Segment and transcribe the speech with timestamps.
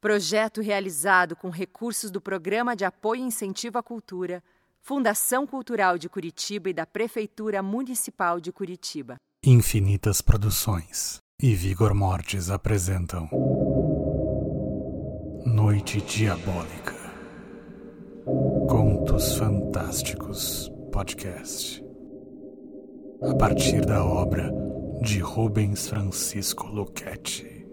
[0.00, 4.42] Projeto realizado com recursos do Programa de Apoio e Incentivo à Cultura,
[4.80, 9.16] Fundação Cultural de Curitiba e da Prefeitura Municipal de Curitiba.
[9.44, 13.28] Infinitas Produções e Vigor Mortis apresentam
[15.44, 16.94] Noite Diabólica
[18.68, 21.84] Contos Fantásticos Podcast
[23.22, 24.50] a partir da obra
[25.02, 27.66] de Rubens Francisco Luchetti.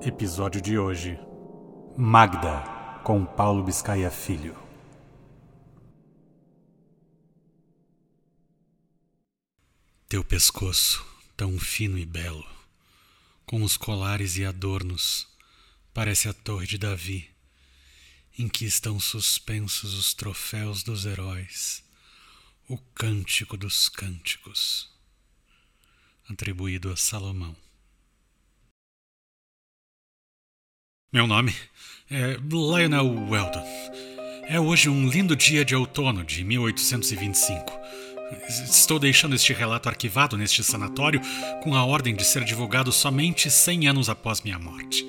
[0.00, 1.18] Episódio de hoje:
[1.96, 4.56] Magda, com Paulo Biscaia Filho.
[10.08, 11.04] Teu pescoço,
[11.36, 12.46] tão fino e belo,
[13.44, 15.26] com os colares e adornos,
[15.92, 17.28] parece a torre de Davi,
[18.38, 21.82] em que estão suspensos os troféus dos heróis,
[22.68, 24.88] o cântico dos cânticos,
[26.30, 27.67] atribuído a Salomão.
[31.10, 31.54] Meu nome
[32.10, 33.64] é Lionel Weldon.
[34.46, 37.64] É hoje um lindo dia de outono de 1825.
[38.46, 41.18] Estou deixando este relato arquivado neste sanatório
[41.62, 45.02] com a ordem de ser divulgado somente 100 anos após minha morte.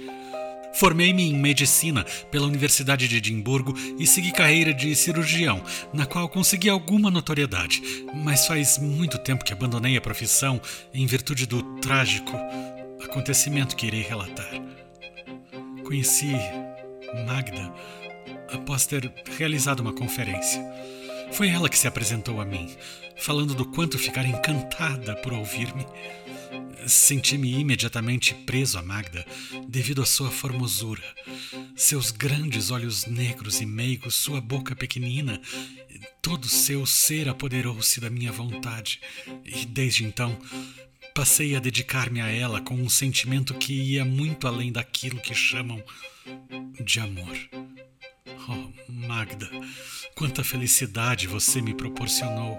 [0.74, 5.62] Formei-me em medicina pela Universidade de Edimburgo e segui carreira de cirurgião,
[5.94, 7.82] na qual consegui alguma notoriedade,
[8.24, 10.62] mas faz muito tempo que abandonei a profissão
[10.94, 12.38] em virtude do trágico
[13.04, 14.50] acontecimento que irei relatar.
[15.90, 16.34] Conheci
[17.26, 17.74] Magda
[18.54, 20.62] após ter realizado uma conferência.
[21.32, 22.70] Foi ela que se apresentou a mim,
[23.18, 25.84] falando do quanto ficara encantada por ouvir-me.
[26.86, 29.26] Senti-me imediatamente preso a Magda
[29.68, 31.04] devido à sua formosura,
[31.76, 35.42] seus grandes olhos negros e meigos, sua boca pequenina.
[36.22, 39.02] Todo seu ser apoderou-se da minha vontade,
[39.44, 40.38] e desde então
[41.14, 45.84] Passei a dedicar-me a ela com um sentimento que ia muito além daquilo que chamam
[46.84, 47.38] de amor.
[48.48, 49.50] Oh, Magda,
[50.16, 52.58] quanta felicidade você me proporcionou!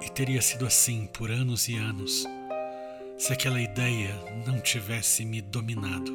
[0.00, 2.24] E teria sido assim por anos e anos,
[3.18, 4.14] se aquela ideia
[4.46, 6.12] não tivesse me dominado.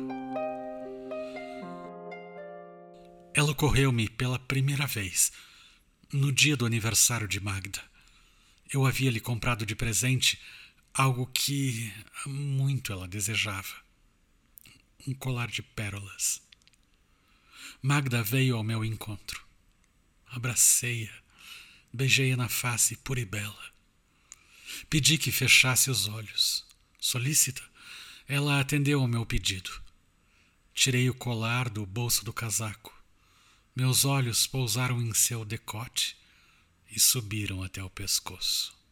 [3.33, 5.31] Ela ocorreu-me pela primeira vez
[6.13, 7.81] no dia do aniversário de Magda.
[8.71, 10.39] Eu havia lhe comprado de presente
[10.93, 11.91] algo que
[12.25, 13.75] muito ela desejava:
[15.07, 16.41] um colar de pérolas.
[17.81, 19.43] Magda veio ao meu encontro.
[20.27, 21.11] Abracei-a,
[21.91, 23.73] beijei-a na face pura e bela.
[24.89, 26.65] Pedi que fechasse os olhos.
[26.99, 27.61] Solícita,
[28.27, 29.81] ela atendeu ao meu pedido.
[30.73, 32.93] Tirei o colar do bolso do casaco.
[33.75, 36.15] Meus olhos pousaram em seu decote
[36.89, 38.82] e subiram até o pescoço.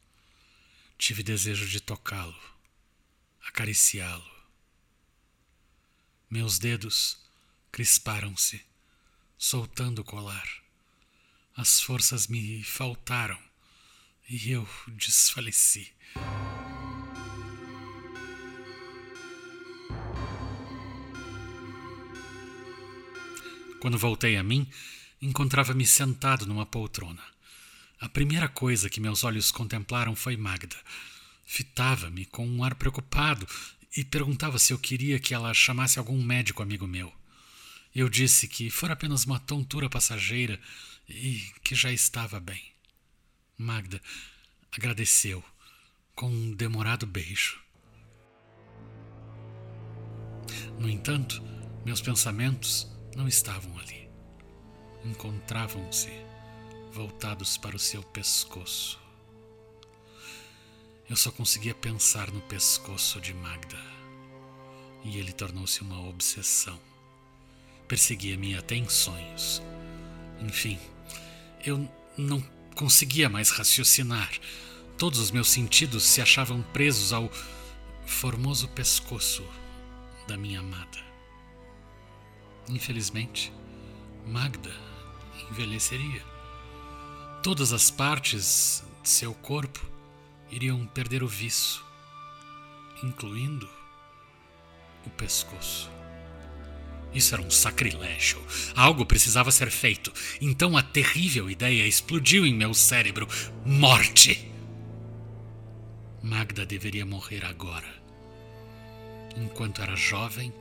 [1.02, 2.40] Tive desejo de tocá-lo,
[3.48, 4.32] acariciá-lo.
[6.30, 7.18] Meus dedos
[7.72, 8.64] crisparam-se,
[9.36, 10.48] soltando o colar.
[11.56, 13.40] As forças me faltaram
[14.30, 15.92] e eu desfaleci.
[23.80, 24.72] Quando voltei a mim,
[25.20, 27.24] encontrava-me sentado numa poltrona.
[28.02, 30.76] A primeira coisa que meus olhos contemplaram foi Magda.
[31.46, 33.48] Fitava-me com um ar preocupado
[33.96, 37.14] e perguntava se eu queria que ela chamasse algum médico amigo meu.
[37.94, 40.60] Eu disse que fora apenas uma tontura passageira
[41.08, 42.72] e que já estava bem.
[43.56, 44.02] Magda
[44.72, 45.44] agradeceu
[46.16, 47.62] com um demorado beijo.
[50.80, 51.40] No entanto,
[51.86, 54.10] meus pensamentos não estavam ali.
[55.06, 56.10] Encontravam-se
[56.92, 59.00] voltados para o seu pescoço.
[61.10, 63.80] Eu só conseguia pensar no pescoço de Magda.
[65.04, 66.80] E ele tornou-se uma obsessão.
[67.88, 69.62] Perseguia-me até em sonhos.
[70.40, 70.80] Enfim,
[71.66, 72.42] eu não
[72.76, 74.32] conseguia mais raciocinar.
[74.98, 77.30] Todos os meus sentidos se achavam presos ao
[78.06, 79.46] formoso pescoço
[80.28, 81.00] da minha amada.
[82.70, 83.52] Infelizmente,
[84.26, 84.74] Magda
[85.50, 86.31] envelheceria.
[87.44, 89.84] Todas as partes de seu corpo
[90.52, 91.84] iriam perder o viço,
[93.04, 93.68] incluindo
[95.08, 95.90] o pescoço.
[97.12, 98.40] Isso era um sacrilégio.
[98.76, 100.14] Algo precisava ser feito.
[100.40, 103.28] Então a terrível ideia explodiu em meu cérebro:
[103.66, 104.48] morte!
[106.22, 107.92] Magda deveria morrer agora.
[109.36, 110.54] Enquanto era jovem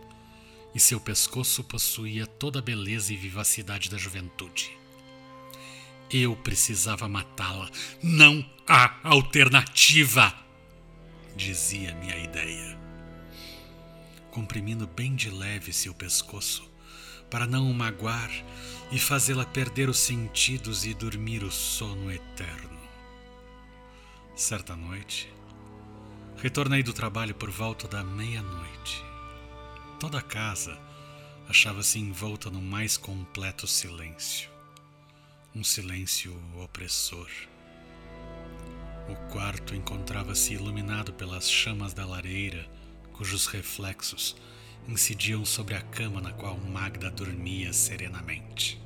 [0.75, 4.80] e seu pescoço possuía toda a beleza e vivacidade da juventude.
[6.13, 7.71] Eu precisava matá-la.
[8.03, 10.35] Não há alternativa.
[11.37, 12.79] dizia-me a ideia.
[14.33, 16.69] Comprimindo bem de leve seu pescoço,
[17.31, 18.31] para não o magoar
[18.91, 22.81] e fazê-la perder os sentidos e dormir o sono eterno.
[24.35, 25.33] Certa noite,
[26.37, 29.03] retornei do trabalho por volta da meia-noite.
[30.01, 30.77] Toda a casa
[31.49, 34.60] achava-se envolta no mais completo silêncio
[35.55, 36.33] um silêncio
[36.63, 37.29] opressor.
[39.09, 42.71] O quarto encontrava-se iluminado pelas chamas da lareira,
[43.13, 44.37] cujos reflexos
[44.89, 48.81] incidiam sobre a cama na qual Magda dormia serenamente.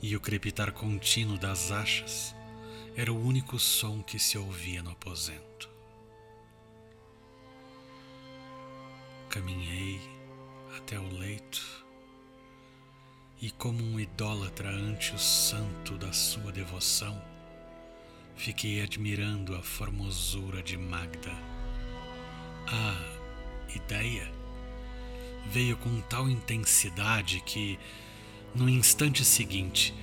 [0.00, 2.34] E o crepitar contínuo das achas
[2.96, 5.68] era o único som que se ouvia no aposento.
[9.28, 10.00] Caminhei
[10.78, 11.85] até o leito
[13.40, 17.20] e, como um idólatra ante o santo da sua devoção,
[18.34, 21.32] fiquei admirando a formosura de Magda.
[22.66, 24.30] A ideia
[25.50, 27.78] veio com tal intensidade que,
[28.54, 29.94] no instante seguinte,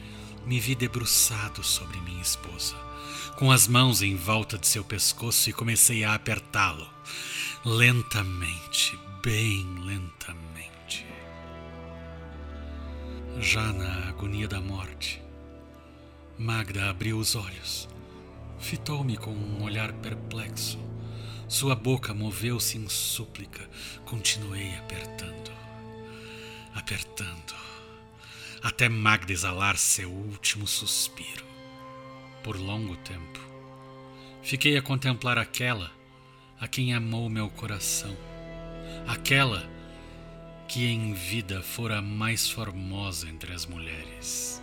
[0.46, 2.76] me vi debruçado sobre minha esposa,
[3.38, 6.88] com as mãos em volta de seu pescoço e comecei a apertá-lo,
[7.66, 10.73] lentamente, bem lentamente.
[13.40, 15.22] Já na agonia da morte,
[16.38, 17.90] Magda abriu os olhos,
[18.60, 20.80] fitou-me com um olhar perplexo.
[21.48, 23.68] Sua boca moveu-se em súplica.
[24.06, 25.52] Continuei apertando,
[26.74, 27.56] apertando,
[28.62, 31.46] até Magda exalar seu último suspiro.
[32.44, 33.40] Por longo tempo,
[34.42, 35.92] fiquei a contemplar aquela
[36.60, 38.16] a quem amou meu coração,
[39.08, 39.73] aquela
[40.74, 44.60] que em vida fora mais formosa entre as mulheres.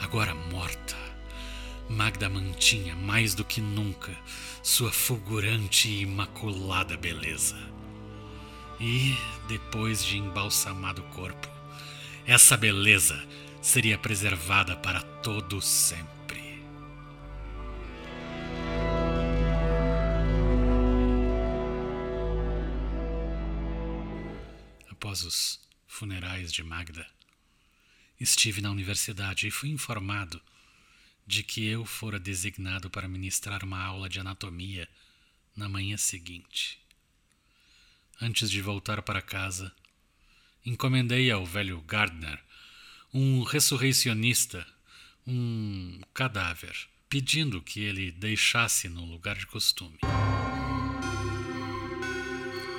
[0.00, 0.96] Agora morta,
[1.88, 4.10] Magda mantinha mais do que nunca
[4.64, 7.56] sua fulgurante e imaculada beleza.
[8.80, 9.16] E,
[9.46, 11.48] depois de embalsamado o corpo,
[12.26, 13.24] essa beleza
[13.62, 16.19] seria preservada para todo sempre.
[25.10, 27.04] Após os funerais de Magda,
[28.20, 30.40] estive na universidade e fui informado
[31.26, 34.88] de que eu fora designado para ministrar uma aula de anatomia
[35.56, 36.78] na manhã seguinte.
[38.20, 39.72] Antes de voltar para casa,
[40.64, 42.40] encomendei ao velho Gardner,
[43.12, 44.64] um ressurreicionista,
[45.26, 49.98] um cadáver, pedindo que ele deixasse no lugar de costume.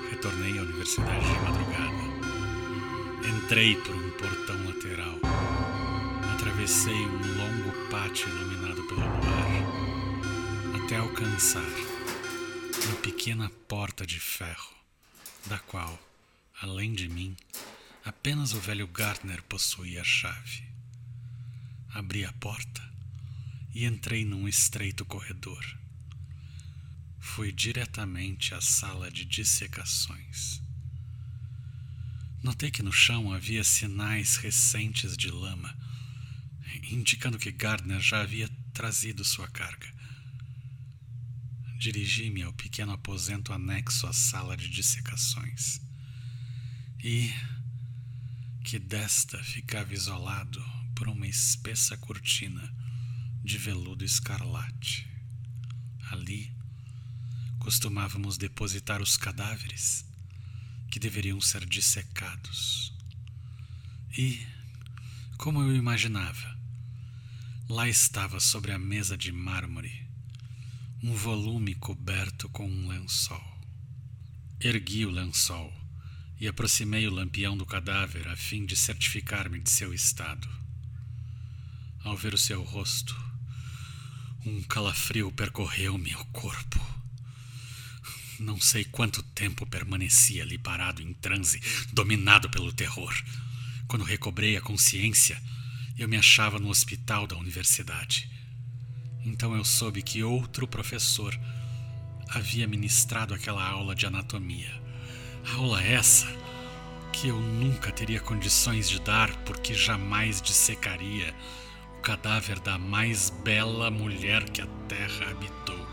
[0.10, 2.11] Retornei à universidade de madrugada
[3.24, 5.20] Entrei por um portão lateral.
[6.34, 11.70] Atravessei um longo pátio iluminado pelo luar, até alcançar
[12.86, 14.74] uma pequena porta de ferro,
[15.46, 16.00] da qual,
[16.62, 17.36] além de mim,
[18.04, 20.64] apenas o velho Gartner possuía a chave.
[21.94, 22.82] Abri a porta
[23.74, 25.64] e entrei num estreito corredor.
[27.20, 30.61] Fui diretamente à sala de dissecações.
[32.44, 35.78] Notei que no chão havia sinais recentes de lama,
[36.90, 39.88] indicando que Gardner já havia trazido sua carga.
[41.78, 45.82] Dirigi-me ao pequeno aposento anexo à sala de dissecações
[47.04, 47.32] e
[48.64, 50.64] que desta ficava isolado
[50.96, 52.74] por uma espessa cortina
[53.44, 55.08] de veludo escarlate.
[56.12, 56.52] Ali
[57.60, 60.11] costumávamos depositar os cadáveres
[60.92, 62.94] que deveriam ser dissecados.
[64.16, 64.46] E,
[65.38, 66.60] como eu imaginava,
[67.68, 70.12] lá estava sobre a mesa de mármore
[71.04, 73.44] um volume coberto com um lençol.
[74.60, 75.74] Ergui o lençol
[76.40, 80.48] e aproximei o lampião do cadáver a fim de certificar-me de seu estado.
[82.04, 83.20] Ao ver o seu rosto,
[84.46, 86.91] um calafrio percorreu-me o corpo.
[88.42, 91.62] Não sei quanto tempo permaneci ali parado em transe,
[91.94, 93.14] dominado pelo terror.
[93.88, 95.40] Quando recobrei a consciência,
[95.96, 98.28] eu me achava no hospital da universidade.
[99.24, 101.40] Então eu soube que outro professor
[102.30, 104.74] havia ministrado aquela aula de anatomia.
[105.56, 106.26] Aula essa
[107.14, 111.32] que eu nunca teria condições de dar porque jamais dissecaria
[112.00, 115.88] o cadáver da mais bela mulher que a terra habitou.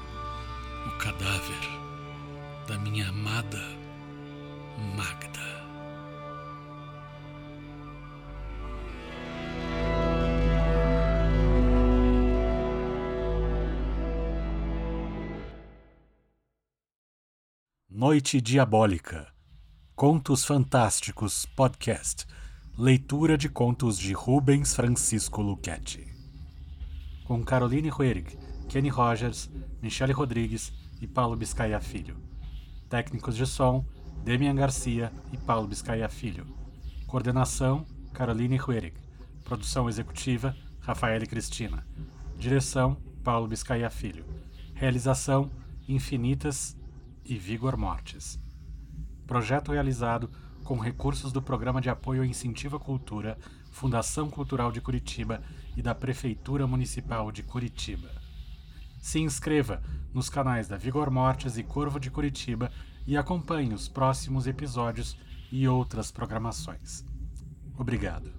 [0.87, 1.78] O cadáver
[2.69, 3.59] da minha amada
[4.95, 5.41] Magda.
[17.89, 19.33] Noite Diabólica,
[19.97, 22.27] Contos Fantásticos Podcast,
[22.77, 26.07] leitura de contos de Rubens Francisco Luchetti.
[27.25, 30.71] Com Caroline Huerig, Kenny Rogers, Michele Rodrigues
[31.01, 32.28] e Paulo Biscaia Filho.
[32.89, 33.85] Técnicos de som,
[34.25, 36.47] Demian Garcia e Paulo Biscaia Filho.
[37.07, 38.95] Coordenação, Caroline Huerig.
[39.45, 41.87] Produção executiva, Rafael Cristina.
[42.39, 44.25] Direção, Paulo Biscaia Filho.
[44.73, 45.51] Realização,
[45.87, 46.77] Infinitas
[47.25, 48.41] e Vigor Mortis.
[49.27, 50.31] Projeto realizado
[50.65, 53.39] com recursos do Programa de Apoio e Incentivo à Cultura,
[53.71, 55.43] Fundação Cultural de Curitiba
[55.77, 58.28] e da Prefeitura Municipal de Curitiba.
[58.99, 62.71] Se inscreva nos canais da Vigor Mortis e Corvo de Curitiba
[63.07, 65.17] e acompanhe os próximos episódios
[65.51, 67.05] e outras programações.
[67.77, 68.38] Obrigado.